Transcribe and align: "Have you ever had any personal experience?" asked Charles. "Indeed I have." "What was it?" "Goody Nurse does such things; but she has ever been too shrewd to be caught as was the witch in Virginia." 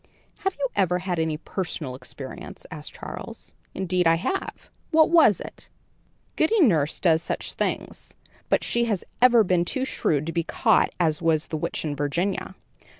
"Have 0.39 0.55
you 0.57 0.67
ever 0.75 0.97
had 0.97 1.19
any 1.19 1.37
personal 1.37 1.93
experience?" 1.93 2.65
asked 2.71 2.95
Charles. 2.95 3.53
"Indeed 3.75 4.07
I 4.07 4.15
have." 4.15 4.71
"What 4.89 5.11
was 5.11 5.39
it?" 5.39 5.69
"Goody 6.35 6.59
Nurse 6.59 6.99
does 6.99 7.21
such 7.21 7.53
things; 7.53 8.15
but 8.49 8.63
she 8.63 8.85
has 8.85 9.05
ever 9.21 9.43
been 9.43 9.63
too 9.63 9.85
shrewd 9.85 10.25
to 10.25 10.31
be 10.31 10.43
caught 10.43 10.89
as 10.99 11.21
was 11.21 11.49
the 11.49 11.57
witch 11.57 11.85
in 11.85 11.95
Virginia." 11.95 12.55